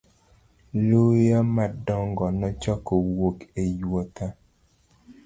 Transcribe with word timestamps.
Luya 0.87 1.39
madongo 1.55 2.25
nochako 2.39 2.93
wuok 3.15 3.37
e 3.63 3.63
yuotha. 3.79 4.27